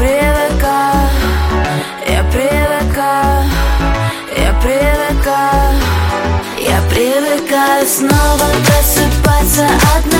[0.00, 1.10] привыкаю,
[2.08, 3.50] я привыкаю,
[4.34, 5.78] я привыкаю,
[6.58, 10.19] я привыкаю снова просыпаться одна.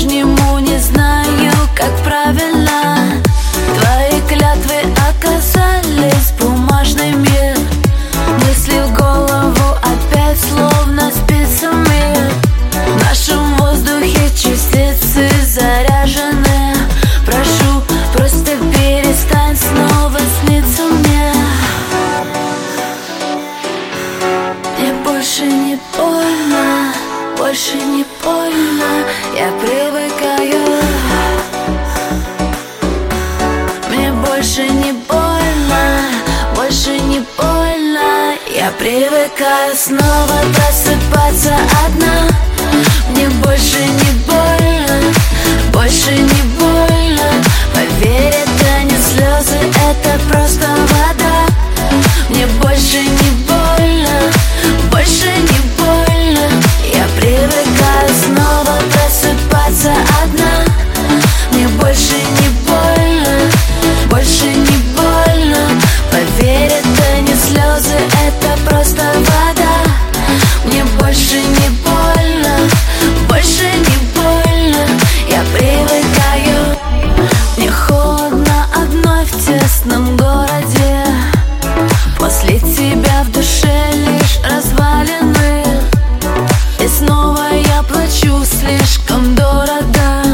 [0.00, 3.20] По-прежнему не знаю, как правильно.
[3.78, 7.54] Твои клятвы оказались бумажными
[8.38, 12.16] Мысли в голову опять словно спицами
[12.72, 16.74] В нашем воздухе частицы заряжены.
[17.26, 17.82] Прошу,
[18.14, 21.32] просто перестань снова сниться мне.
[24.78, 26.94] Мне больше не больно,
[27.40, 30.62] больше не больно Я привыкаю.
[33.88, 36.02] Мне больше не больно,
[36.54, 42.28] больше не больно Я привыкаю снова просыпаться одна.
[43.08, 45.14] Мне больше не больно,
[45.72, 46.49] больше не больно
[83.32, 85.64] душе лишь развалины.
[86.78, 90.24] И снова я плачу слишком дорого.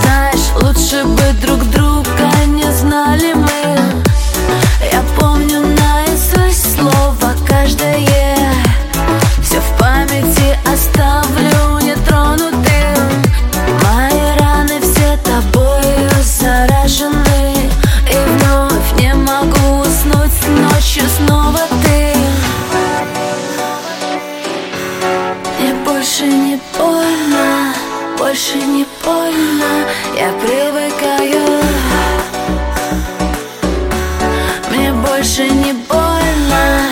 [0.00, 3.78] Знаешь, лучше бы друг друга не знали мы.
[4.92, 8.38] Я помню наизусть слово каждое.
[9.42, 13.22] Все в памяти оставлю нетронутым.
[13.82, 17.70] Мои раны все тобою заражены.
[18.10, 21.60] И вновь не могу уснуть ночью снова.
[21.82, 21.83] ты
[28.34, 29.86] больше не больно.
[30.18, 31.60] Я привыкаю.
[34.70, 36.82] Мне больше не больно,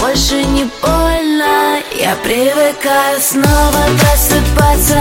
[0.00, 1.78] больше не больно.
[1.94, 5.00] Я привыкаю снова просыпаться